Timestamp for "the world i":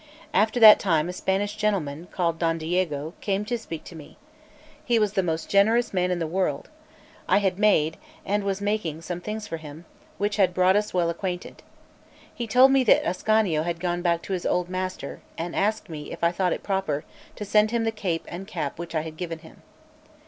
6.17-7.37